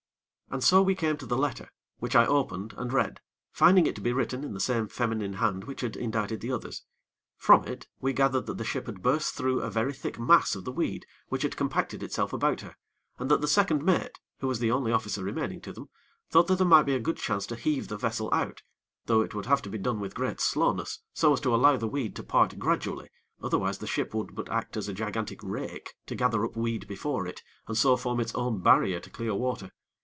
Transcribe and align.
And 0.53 0.61
so 0.61 0.81
we 0.81 0.95
came 0.95 1.15
to 1.15 1.25
the 1.25 1.37
letter, 1.37 1.69
which 1.99 2.13
I 2.13 2.25
opened 2.25 2.73
and 2.75 2.91
read, 2.91 3.21
finding 3.53 3.87
it 3.87 3.95
to 3.95 4.01
be 4.01 4.11
written 4.11 4.43
in 4.43 4.53
the 4.53 4.59
same 4.59 4.89
feminine 4.89 5.35
hand 5.35 5.63
which 5.63 5.79
had 5.79 5.95
indited 5.95 6.41
the 6.41 6.51
others. 6.51 6.83
From 7.37 7.63
it 7.63 7.87
we 8.01 8.11
gathered 8.11 8.47
that 8.47 8.57
the 8.57 8.65
ship 8.65 8.87
had 8.87 9.01
burst 9.01 9.33
through 9.35 9.61
a 9.61 9.69
very 9.69 9.93
thick 9.93 10.19
mass 10.19 10.53
of 10.53 10.65
the 10.65 10.71
weed 10.73 11.05
which 11.29 11.43
had 11.43 11.55
compacted 11.55 12.03
itself 12.03 12.33
about 12.33 12.59
her, 12.59 12.75
and 13.17 13.31
that 13.31 13.39
the 13.39 13.47
second 13.47 13.81
mate, 13.81 14.19
who 14.39 14.47
was 14.49 14.59
the 14.59 14.71
only 14.71 14.91
officer 14.91 15.23
remaining 15.23 15.61
to 15.61 15.71
them, 15.71 15.87
thought 16.29 16.49
there 16.49 16.67
might 16.67 16.83
be 16.83 16.99
good 16.99 17.15
chance 17.15 17.45
to 17.45 17.55
heave 17.55 17.87
the 17.87 17.95
vessel 17.95 18.29
out; 18.33 18.61
though 19.05 19.21
it 19.21 19.33
would 19.33 19.45
have 19.45 19.61
to 19.61 19.69
be 19.69 19.77
done 19.77 20.01
with 20.01 20.13
great 20.15 20.41
slowness, 20.41 20.99
so 21.13 21.31
as 21.31 21.39
to 21.39 21.55
allow 21.55 21.77
the 21.77 21.87
weed 21.87 22.13
to 22.17 22.23
part 22.23 22.59
gradually, 22.59 23.09
otherwise 23.41 23.77
the 23.77 23.87
ship 23.87 24.13
would 24.13 24.35
but 24.35 24.49
act 24.51 24.75
as 24.75 24.89
a 24.89 24.93
gigantic 24.93 25.39
rake 25.43 25.93
to 26.05 26.13
gather 26.13 26.43
up 26.43 26.57
weed 26.57 26.85
before 26.89 27.25
it, 27.25 27.41
and 27.69 27.77
so 27.77 27.95
form 27.95 28.19
its 28.19 28.35
own 28.35 28.59
barrier 28.59 28.99
to 28.99 29.09
clear 29.09 29.33
water. 29.33 29.71